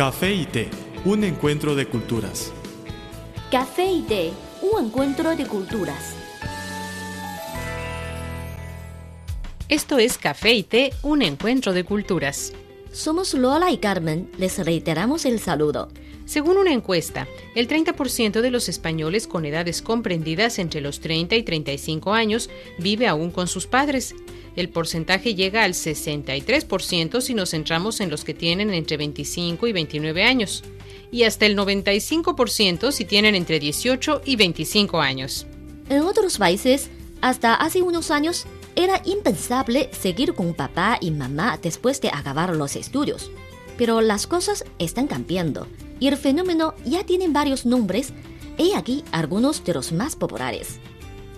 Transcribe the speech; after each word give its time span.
Café 0.00 0.32
y 0.32 0.46
té, 0.46 0.70
un 1.04 1.24
encuentro 1.24 1.74
de 1.74 1.84
culturas. 1.84 2.54
Café 3.50 3.84
y 3.84 4.00
té, 4.00 4.32
un 4.62 4.86
encuentro 4.86 5.36
de 5.36 5.44
culturas. 5.44 6.14
Esto 9.68 9.98
es 9.98 10.16
Café 10.16 10.54
y 10.54 10.62
té, 10.62 10.94
un 11.02 11.20
encuentro 11.20 11.74
de 11.74 11.84
culturas. 11.84 12.54
Somos 12.92 13.34
Lola 13.34 13.70
y 13.70 13.78
Carmen, 13.78 14.28
les 14.36 14.58
reiteramos 14.58 15.24
el 15.24 15.38
saludo. 15.38 15.88
Según 16.26 16.56
una 16.56 16.72
encuesta, 16.72 17.28
el 17.54 17.68
30% 17.68 18.40
de 18.40 18.50
los 18.50 18.68
españoles 18.68 19.28
con 19.28 19.44
edades 19.44 19.80
comprendidas 19.80 20.58
entre 20.58 20.80
los 20.80 21.00
30 21.00 21.36
y 21.36 21.42
35 21.44 22.12
años 22.12 22.50
vive 22.78 23.06
aún 23.06 23.30
con 23.30 23.46
sus 23.46 23.68
padres. 23.68 24.14
El 24.56 24.68
porcentaje 24.70 25.36
llega 25.36 25.62
al 25.62 25.74
63% 25.74 27.20
si 27.20 27.34
nos 27.34 27.50
centramos 27.50 28.00
en 28.00 28.10
los 28.10 28.24
que 28.24 28.34
tienen 28.34 28.74
entre 28.74 28.96
25 28.96 29.68
y 29.68 29.72
29 29.72 30.24
años, 30.24 30.64
y 31.12 31.22
hasta 31.22 31.46
el 31.46 31.56
95% 31.56 32.90
si 32.90 33.04
tienen 33.04 33.36
entre 33.36 33.60
18 33.60 34.22
y 34.24 34.34
25 34.34 35.00
años. 35.00 35.46
En 35.88 36.02
otros 36.02 36.38
países, 36.38 36.90
hasta 37.20 37.54
hace 37.54 37.82
unos 37.82 38.10
años, 38.10 38.46
era 38.76 39.02
impensable 39.04 39.90
seguir 39.92 40.34
con 40.34 40.54
papá 40.54 40.98
y 41.00 41.10
mamá 41.10 41.58
después 41.60 42.00
de 42.00 42.08
acabar 42.08 42.54
los 42.56 42.76
estudios. 42.76 43.30
Pero 43.76 44.00
las 44.00 44.26
cosas 44.26 44.64
están 44.78 45.06
cambiando 45.06 45.66
y 45.98 46.08
el 46.08 46.16
fenómeno 46.16 46.74
ya 46.84 47.04
tiene 47.04 47.28
varios 47.28 47.66
nombres. 47.66 48.12
He 48.58 48.74
aquí 48.74 49.04
algunos 49.12 49.64
de 49.64 49.74
los 49.74 49.92
más 49.92 50.16
populares. 50.16 50.78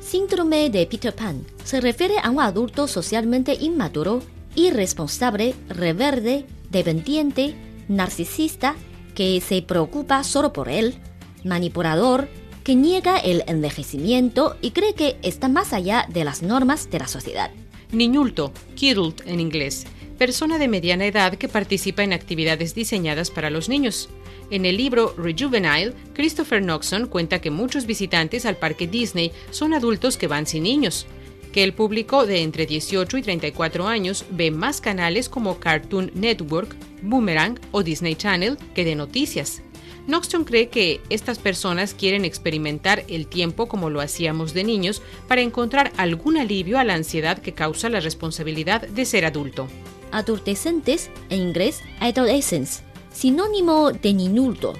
Síndrome 0.01 0.69
de 0.71 0.87
Peter 0.87 1.15
Pan 1.15 1.45
se 1.65 1.81
refiere 1.81 2.17
a 2.23 2.31
un 2.31 2.41
adulto 2.41 2.89
socialmente 2.89 3.55
inmaduro, 3.55 4.23
irresponsable, 4.55 5.55
reverde, 5.69 6.47
dependiente, 6.71 7.55
narcisista, 7.89 8.75
que 9.15 9.41
se 9.41 9.63
preocupa 9.63 10.25
solo 10.25 10.53
por 10.53 10.69
él, 10.69 10.97
manipulador, 11.45 12.29
que 12.65 12.75
niega 12.75 13.19
el 13.19 13.43
envejecimiento 13.47 14.57
y 14.63 14.71
cree 14.71 14.95
que 14.95 15.17
está 15.23 15.49
más 15.49 15.73
allá 15.73 16.07
de 16.09 16.25
las 16.25 16.43
normas 16.43 16.91
de 16.91 16.99
la 16.99 17.09
sociedad. 17.09 17.51
Niñulto, 17.91 18.53
kidult 18.75 19.27
en 19.27 19.41
inglés, 19.41 19.87
persona 20.19 20.59
de 20.59 20.69
mediana 20.69 21.07
edad 21.07 21.35
que 21.35 21.49
participa 21.49 22.03
en 22.05 22.13
actividades 22.13 22.75
diseñadas 22.75 23.31
para 23.31 23.51
los 23.51 23.69
niños. 23.69 24.09
En 24.51 24.67
el 24.67 24.77
libro 24.77 25.15
Rejuvenile, 25.17 25.95
Christopher 26.15 26.63
Noxon 26.63 27.07
cuenta 27.07 27.41
que 27.41 27.51
muchos 27.51 27.87
visitantes 27.87 28.47
al 28.47 28.57
parque 28.57 28.87
Disney 28.87 29.33
son 29.51 29.75
adultos 29.75 30.17
que 30.17 30.29
van 30.29 30.47
sin 30.47 30.63
niños, 30.63 31.07
que 31.53 31.63
el 31.63 31.75
público 31.75 32.27
de 32.27 32.43
entre 32.43 32.67
18 32.67 33.19
y 33.19 33.23
34 33.23 33.87
años 33.87 34.25
ve 34.31 34.51
más 34.51 34.81
canales 34.81 35.29
como 35.29 35.59
Cartoon 35.59 36.11
Network, 36.15 36.77
Boomerang 37.03 37.59
o 37.73 37.83
Disney 37.83 38.15
Channel 38.15 38.57
que 38.75 38.85
de 38.85 38.95
noticias. 38.95 39.63
Noxon 40.07 40.45
cree 40.45 40.69
que 40.69 41.01
estas 41.11 41.39
personas 41.39 41.95
quieren 41.95 42.25
experimentar 42.25 43.05
el 43.09 43.29
tiempo 43.29 43.69
como 43.69 43.89
lo 43.89 44.01
hacíamos 44.01 44.53
de 44.53 44.65
niños 44.65 45.01
para 45.29 45.43
encontrar 45.43 45.93
algún 45.97 46.37
alivio 46.37 46.79
a 46.79 46.85
la 46.85 46.95
ansiedad 46.95 47.39
que 47.39 47.55
causa 47.55 47.89
la 47.89 48.01
responsabilidad 48.01 48.83
de 48.89 49.05
ser 49.05 49.25
adulto. 49.25 49.69
Adolescentes, 50.11 51.09
en 51.31 51.41
inglés, 51.41 51.83
adolescents, 52.01 52.83
sinónimo 53.13 53.93
de 53.93 54.13
ninulto. 54.13 54.75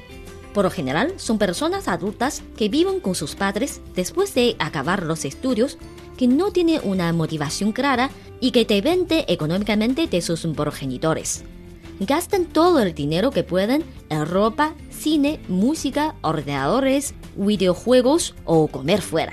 Por 0.53 0.65
lo 0.65 0.71
general, 0.71 1.15
son 1.17 1.39
personas 1.39 1.87
adultas 1.87 2.43
que 2.57 2.69
viven 2.69 3.01
con 3.01 3.15
sus 3.15 3.37
padres 3.37 3.81
después 3.95 4.35
de 4.35 4.57
acabar 4.59 5.05
los 5.05 5.25
estudios, 5.25 5.79
que 6.19 6.27
no 6.27 6.51
tienen 6.51 6.81
una 6.83 7.13
motivación 7.13 7.73
clara 7.73 8.11
y 8.41 8.51
que 8.51 8.65
dependen 8.65 9.25
económicamente 9.29 10.09
de 10.09 10.21
sus 10.21 10.47
progenitores 10.49 11.45
gastan 12.07 12.47
todo 12.47 12.81
el 12.81 12.95
dinero 12.95 13.31
que 13.31 13.45
pueden 13.45 13.85
en 14.09 14.27
ropa, 14.27 14.75
cine, 15.03 15.41
música, 15.49 16.15
ordenadores, 16.21 17.15
videojuegos 17.35 18.37
o 18.45 18.69
comer 18.69 19.03
fuera. 19.03 19.33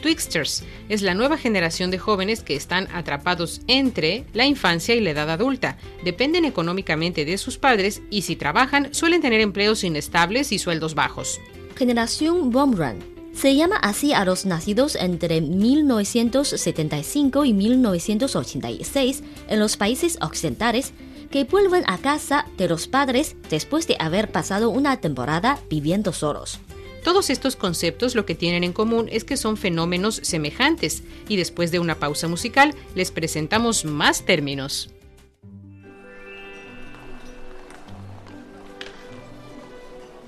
Twixters 0.00 0.64
es 0.88 1.02
la 1.02 1.14
nueva 1.14 1.36
generación 1.36 1.90
de 1.90 1.98
jóvenes 1.98 2.42
que 2.42 2.56
están 2.56 2.88
atrapados 2.92 3.60
entre 3.68 4.24
la 4.32 4.46
infancia 4.46 4.94
y 4.94 5.00
la 5.00 5.10
edad 5.10 5.30
adulta. 5.30 5.76
Dependen 6.02 6.46
económicamente 6.46 7.24
de 7.24 7.38
sus 7.38 7.58
padres 7.58 8.02
y 8.10 8.22
si 8.22 8.36
trabajan 8.36 8.92
suelen 8.92 9.20
tener 9.20 9.40
empleos 9.40 9.84
inestables 9.84 10.50
y 10.50 10.58
sueldos 10.58 10.94
bajos. 10.94 11.40
Generación 11.76 12.50
Boomerang. 12.50 12.98
Se 13.34 13.54
llama 13.54 13.76
así 13.76 14.12
a 14.12 14.24
los 14.24 14.44
nacidos 14.44 14.96
entre 14.96 15.40
1975 15.40 17.44
y 17.44 17.54
1986 17.54 19.22
en 19.48 19.60
los 19.60 19.76
países 19.76 20.18
occidentales 20.20 20.92
que 21.32 21.44
vuelven 21.44 21.82
a 21.88 21.98
casa 21.98 22.46
de 22.58 22.68
los 22.68 22.86
padres 22.86 23.34
después 23.50 23.88
de 23.88 23.96
haber 23.98 24.30
pasado 24.30 24.70
una 24.70 25.00
temporada 25.00 25.58
viviendo 25.68 26.12
solos. 26.12 26.60
Todos 27.02 27.30
estos 27.30 27.56
conceptos 27.56 28.14
lo 28.14 28.26
que 28.26 28.36
tienen 28.36 28.62
en 28.62 28.72
común 28.72 29.08
es 29.10 29.24
que 29.24 29.36
son 29.36 29.56
fenómenos 29.56 30.20
semejantes 30.22 31.02
y 31.28 31.36
después 31.36 31.72
de 31.72 31.80
una 31.80 31.96
pausa 31.96 32.28
musical 32.28 32.74
les 32.94 33.10
presentamos 33.10 33.84
más 33.84 34.24
términos. 34.24 34.90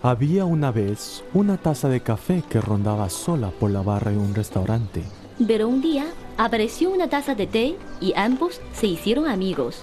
Había 0.03 0.45
una 0.47 0.73
vez 0.73 1.23
una 1.33 1.59
taza 1.59 1.89
de 1.89 2.01
café 2.01 2.43
que 2.49 2.61
rondaba 2.61 3.09
sola 3.09 3.51
por 3.51 3.71
la 3.71 3.83
barra 3.83 4.11
de 4.11 4.19
un 4.19 4.35
restaurante. 4.35 5.03
Pero 5.47 5.69
un 5.69 5.81
día 5.81 6.07
apareció 6.37 6.91
una 6.91 7.09
taza 7.09 7.35
de 7.35 7.47
té 7.47 7.77
y 8.01 8.13
ambos 8.17 8.61
se 8.75 8.87
hicieron 8.87 9.29
amigos. 9.29 9.83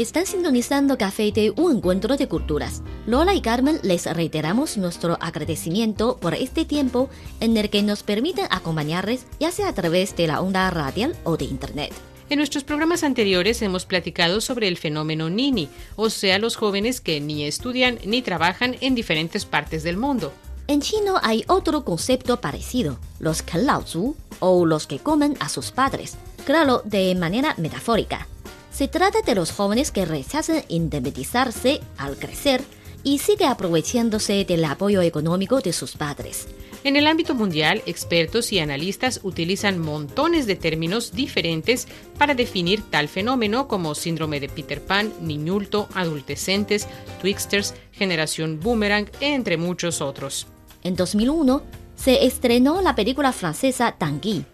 Están 0.00 0.24
sintonizando 0.24 0.96
Café 0.96 1.30
Té, 1.30 1.52
un 1.58 1.76
encuentro 1.76 2.16
de 2.16 2.26
culturas. 2.26 2.82
Lola 3.06 3.34
y 3.34 3.42
Carmen 3.42 3.80
les 3.82 4.06
reiteramos 4.06 4.78
nuestro 4.78 5.18
agradecimiento 5.20 6.16
por 6.16 6.32
este 6.32 6.64
tiempo 6.64 7.10
en 7.40 7.54
el 7.58 7.68
que 7.68 7.82
nos 7.82 8.02
permiten 8.02 8.46
acompañarles, 8.48 9.26
ya 9.38 9.52
sea 9.52 9.68
a 9.68 9.74
través 9.74 10.16
de 10.16 10.26
la 10.26 10.40
onda 10.40 10.70
radial 10.70 11.14
o 11.24 11.36
de 11.36 11.44
internet. 11.44 11.92
En 12.30 12.38
nuestros 12.38 12.64
programas 12.64 13.04
anteriores 13.04 13.60
hemos 13.60 13.84
platicado 13.84 14.40
sobre 14.40 14.68
el 14.68 14.78
fenómeno 14.78 15.28
Nini, 15.28 15.68
o 15.96 16.08
sea, 16.08 16.38
los 16.38 16.56
jóvenes 16.56 17.02
que 17.02 17.20
ni 17.20 17.44
estudian 17.44 17.98
ni 18.06 18.22
trabajan 18.22 18.76
en 18.80 18.94
diferentes 18.94 19.44
partes 19.44 19.82
del 19.82 19.98
mundo. 19.98 20.32
En 20.66 20.80
chino 20.80 21.16
hay 21.22 21.44
otro 21.46 21.84
concepto 21.84 22.40
parecido, 22.40 22.98
los 23.18 23.42
Kalaozu, 23.42 24.16
o 24.38 24.64
los 24.64 24.86
que 24.86 24.98
comen 24.98 25.36
a 25.40 25.50
sus 25.50 25.72
padres, 25.72 26.16
claro, 26.46 26.80
de 26.86 27.14
manera 27.16 27.54
metafórica. 27.58 28.26
Se 28.70 28.88
trata 28.88 29.20
de 29.22 29.34
los 29.34 29.52
jóvenes 29.52 29.90
que 29.90 30.04
rechazan 30.04 30.62
independizarse 30.68 31.80
al 31.98 32.16
crecer 32.16 32.62
y 33.02 33.18
sigue 33.18 33.46
aprovechándose 33.46 34.44
del 34.44 34.64
apoyo 34.64 35.02
económico 35.02 35.60
de 35.60 35.72
sus 35.72 35.96
padres. 35.96 36.48
En 36.82 36.96
el 36.96 37.06
ámbito 37.06 37.34
mundial, 37.34 37.82
expertos 37.84 38.52
y 38.52 38.58
analistas 38.58 39.20
utilizan 39.22 39.78
montones 39.78 40.46
de 40.46 40.56
términos 40.56 41.12
diferentes 41.12 41.86
para 42.16 42.34
definir 42.34 42.82
tal 42.90 43.08
fenómeno 43.08 43.68
como 43.68 43.94
síndrome 43.94 44.40
de 44.40 44.48
Peter 44.48 44.80
Pan, 44.80 45.12
niñulto, 45.20 45.88
adultecentes, 45.94 46.86
twixters, 47.20 47.74
generación 47.92 48.60
boomerang, 48.60 49.10
entre 49.20 49.58
muchos 49.58 50.00
otros. 50.00 50.46
En 50.82 50.96
2001 50.96 51.62
se 51.96 52.24
estrenó 52.24 52.80
la 52.80 52.94
película 52.94 53.32
francesa 53.32 53.92
Tanguy, 53.98 54.46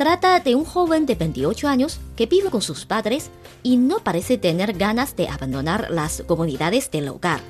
Trata 0.00 0.40
de 0.40 0.54
un 0.54 0.64
joven 0.64 1.04
de 1.04 1.14
28 1.14 1.68
años 1.68 2.00
que 2.16 2.24
vive 2.24 2.48
con 2.48 2.62
sus 2.62 2.86
padres 2.86 3.30
y 3.62 3.76
no 3.76 3.98
parece 3.98 4.38
tener 4.38 4.72
ganas 4.72 5.14
de 5.14 5.28
abandonar 5.28 5.88
las 5.90 6.22
comunidades 6.26 6.90
del 6.90 7.10
hogar. 7.10 7.42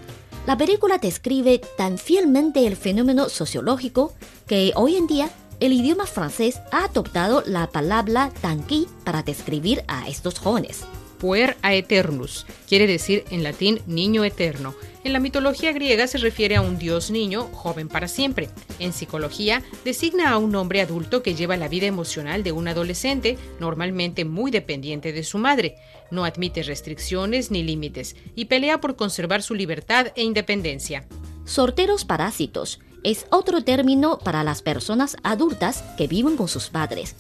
La 0.49 0.57
película 0.57 0.99
describe 0.99 1.61
tan 1.79 1.97
fielmente 1.97 2.67
el 2.67 2.75
fenómeno 2.75 3.29
sociológico 3.29 4.15
que 4.49 4.73
hoy 4.75 4.97
en 4.97 5.07
día 5.07 5.31
el 5.61 5.73
idioma 5.73 6.07
francés 6.07 6.61
ha 6.73 6.87
adoptado 6.87 7.45
la 7.47 7.69
palabra 7.69 8.33
tanqui 8.41 8.89
para 9.05 9.23
describir 9.23 9.85
a 9.87 10.09
estos 10.09 10.41
jóvenes. 10.41 10.81
Puer 11.21 11.57
aeternus, 11.63 12.47
quiere 12.67 12.87
decir 12.87 13.25
en 13.31 13.43
latín 13.45 13.81
niño 13.87 14.25
eterno. 14.25 14.75
En 15.05 15.13
la 15.13 15.21
mitología 15.21 15.73
griega 15.73 16.07
se 16.07 16.19
refiere 16.19 16.57
a 16.57 16.63
un 16.63 16.79
dios 16.79 17.11
niño 17.11 17.45
joven 17.53 17.89
para 17.89 18.09
siempre. 18.09 18.49
En 18.79 18.93
psicología 18.93 19.63
designa 19.85 20.31
a 20.31 20.39
un 20.39 20.55
hombre 20.57 20.81
adulto 20.81 21.23
que 21.23 21.35
lleva 21.35 21.57
la 21.57 21.69
vida 21.69 21.87
emocional 21.87 22.43
de 22.43 22.53
un 22.53 22.69
adolescente, 22.69 23.39
normalmente 23.61 24.25
muy 24.25 24.51
dependiente 24.51 25.13
de 25.13 25.23
su 25.23 25.39
madre. 25.39 25.77
No 26.11 26.25
admite 26.25 26.63
restricciones 26.63 27.51
ni 27.51 27.63
límites 27.63 28.17
y 28.35 28.47
pelea 28.47 28.81
por 28.81 28.97
conservar 28.97 29.43
su 29.43 29.55
libertad 29.55 30.09
e 30.17 30.23
independencia. 30.23 31.07
Sorteros 31.45 32.05
parásitos 32.05 32.81
es 33.03 33.27
otro 33.31 33.63
término 33.63 34.19
para 34.19 34.45
las 34.45 34.63
personas 34.63 35.17
adultas 35.23 35.83
que 35.97 36.07
viven 36.07 36.37
con 36.37 36.49
sus 36.49 36.69
padres. 36.69 37.15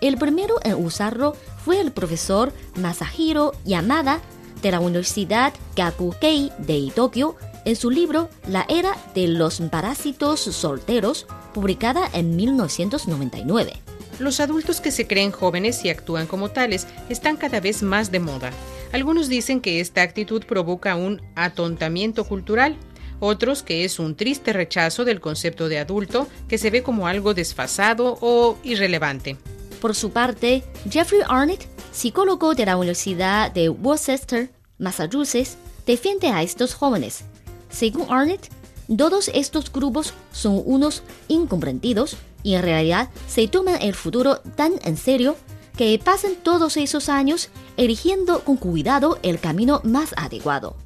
El 0.00 0.16
primero 0.16 0.56
en 0.64 0.74
usarlo 0.84 1.34
fue 1.64 1.80
el 1.80 1.92
profesor 1.92 2.52
Masahiro 2.76 3.52
Yamada 3.64 4.20
de 4.62 4.70
la 4.70 4.80
Universidad 4.80 5.52
Gakukei 5.76 6.50
de 6.58 6.90
Tokio 6.94 7.36
en 7.64 7.76
su 7.76 7.90
libro 7.90 8.28
La 8.46 8.66
era 8.68 8.96
de 9.14 9.28
los 9.28 9.60
parásitos 9.60 10.40
solteros, 10.40 11.26
publicada 11.52 12.08
en 12.12 12.36
1999. 12.36 13.72
Los 14.18 14.40
adultos 14.40 14.80
que 14.80 14.90
se 14.90 15.06
creen 15.06 15.32
jóvenes 15.32 15.84
y 15.84 15.90
actúan 15.90 16.26
como 16.26 16.50
tales 16.50 16.86
están 17.08 17.36
cada 17.36 17.60
vez 17.60 17.82
más 17.82 18.12
de 18.12 18.20
moda. 18.20 18.52
Algunos 18.92 19.28
dicen 19.28 19.60
que 19.60 19.80
esta 19.80 20.02
actitud 20.02 20.44
provoca 20.44 20.94
un 20.94 21.20
atontamiento 21.34 22.24
cultural, 22.24 22.76
otros 23.18 23.62
que 23.62 23.84
es 23.84 23.98
un 23.98 24.14
triste 24.14 24.52
rechazo 24.52 25.04
del 25.04 25.20
concepto 25.20 25.68
de 25.68 25.78
adulto 25.78 26.28
que 26.48 26.58
se 26.58 26.70
ve 26.70 26.82
como 26.82 27.06
algo 27.08 27.34
desfasado 27.34 28.18
o 28.20 28.56
irrelevante. 28.62 29.36
Por 29.84 29.94
su 29.94 30.12
parte, 30.12 30.64
Jeffrey 30.88 31.20
Arnett, 31.28 31.68
psicólogo 31.92 32.54
de 32.54 32.64
la 32.64 32.78
Universidad 32.78 33.52
de 33.52 33.68
Worcester, 33.68 34.50
Massachusetts, 34.78 35.58
defiende 35.84 36.28
a 36.28 36.42
estos 36.42 36.72
jóvenes. 36.72 37.24
Según 37.68 38.10
Arnett, 38.10 38.48
todos 38.96 39.30
estos 39.34 39.70
grupos 39.70 40.14
son 40.32 40.62
unos 40.64 41.02
incomprendidos 41.28 42.16
y 42.42 42.54
en 42.54 42.62
realidad 42.62 43.10
se 43.28 43.46
toman 43.46 43.82
el 43.82 43.92
futuro 43.92 44.38
tan 44.56 44.72
en 44.84 44.96
serio 44.96 45.36
que 45.76 46.00
pasan 46.02 46.32
todos 46.42 46.78
esos 46.78 47.10
años 47.10 47.50
eligiendo 47.76 48.42
con 48.42 48.56
cuidado 48.56 49.18
el 49.22 49.38
camino 49.38 49.82
más 49.84 50.14
adecuado. 50.16 50.76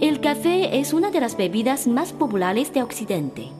El 0.00 0.20
café 0.20 0.80
es 0.80 0.92
una 0.92 1.12
de 1.12 1.20
las 1.20 1.36
bebidas 1.36 1.86
más 1.86 2.12
populares 2.12 2.72
de 2.74 2.82
Occidente. 2.82 3.59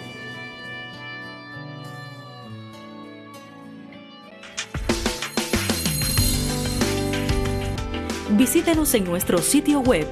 Visítenos 8.41 8.91
en 8.95 9.03
nuestro 9.03 9.37
sitio 9.37 9.81
web 9.81 10.07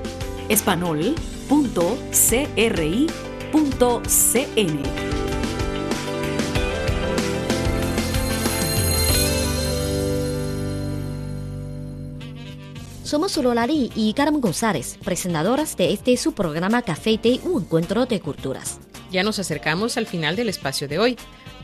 espanol.cri.cn. 0.49 1.15
Somos 13.03 13.31
Sololari 13.31 13.91
y 13.95 14.13
Carmen 14.13 14.41
González, 14.41 14.99
presentadoras 15.03 15.75
de 15.75 15.91
este 15.93 16.15
su 16.15 16.33
programa 16.33 16.83
Café 16.83 17.09
y 17.09 17.17
Té, 17.17 17.39
un 17.45 17.63
encuentro 17.63 18.05
de 18.05 18.21
culturas. 18.21 18.79
Ya 19.11 19.23
nos 19.23 19.39
acercamos 19.39 19.97
al 19.97 20.05
final 20.05 20.35
del 20.35 20.49
espacio 20.49 20.87
de 20.87 20.99
hoy. 20.99 21.17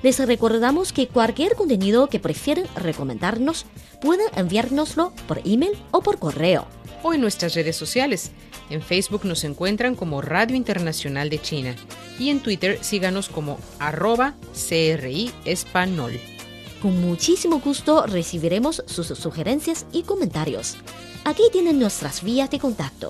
Les 0.06 0.20
recordamos 0.20 0.94
que 0.94 1.08
cualquier 1.08 1.56
contenido 1.56 2.06
que 2.06 2.20
prefieren 2.20 2.68
recomendarnos 2.76 3.66
pueden 4.00 4.28
enviárnoslo 4.36 5.12
por 5.28 5.42
email 5.46 5.72
o 5.90 6.02
por 6.02 6.20
correo. 6.20 6.68
O 7.02 7.16
en 7.16 7.22
nuestras 7.22 7.56
redes 7.56 7.76
sociales. 7.76 8.30
En 8.70 8.84
Facebook 8.84 9.26
nos 9.26 9.44
encuentran 9.44 9.96
como 9.96 10.22
Radio 10.22 10.56
Internacional 10.56 11.32
de 11.32 11.42
China 11.42 11.76
y 12.20 12.30
en 12.30 12.40
Twitter 12.40 12.78
síganos 12.84 13.30
como 13.30 13.58
arroba 13.80 14.36
CRI 14.54 15.32
Espanol. 15.44 16.20
Con 16.84 17.02
muchísimo 17.02 17.60
gusto 17.60 18.06
recibiremos 18.06 18.84
sus 18.86 19.08
sugerencias 19.08 19.88
y 19.92 20.04
comentarios. 20.04 20.78
Aquí 21.24 21.42
tienen 21.52 21.80
nuestras 21.80 22.24
vías 22.24 22.52
de 22.52 22.60
contacto. 22.60 23.10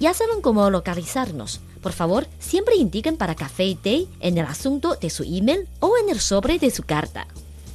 Ya 0.00 0.14
saben 0.14 0.40
cómo 0.40 0.70
localizarnos. 0.70 1.60
Por 1.82 1.92
favor, 1.92 2.26
siempre 2.38 2.76
indiquen 2.76 3.16
para 3.16 3.34
café 3.34 3.64
y 3.64 3.74
té 3.74 4.06
en 4.20 4.38
el 4.38 4.46
asunto 4.46 4.96
de 4.96 5.10
su 5.10 5.22
email 5.22 5.68
o 5.80 5.96
en 5.96 6.10
el 6.10 6.20
sobre 6.20 6.58
de 6.58 6.70
su 6.70 6.82
carta. 6.82 7.26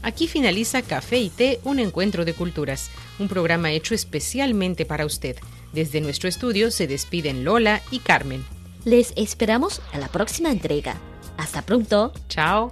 Aquí 0.03 0.27
finaliza 0.27 0.81
Café 0.81 1.19
y 1.19 1.29
Té, 1.29 1.59
un 1.63 1.79
encuentro 1.79 2.25
de 2.25 2.33
culturas, 2.33 2.89
un 3.19 3.27
programa 3.27 3.71
hecho 3.71 3.94
especialmente 3.94 4.85
para 4.85 5.06
usted. 5.06 5.38
Desde 5.73 6.01
nuestro 6.01 6.27
estudio 6.27 6.71
se 6.71 6.87
despiden 6.87 7.44
Lola 7.44 7.81
y 7.92 7.99
Carmen. 7.99 8.44
Les 8.83 9.13
esperamos 9.16 9.81
a 9.94 9.99
la 9.99 10.07
próxima 10.07 10.49
entrega. 10.49 10.95
Hasta 11.37 11.61
pronto. 11.61 12.13
Chao. 12.30 12.71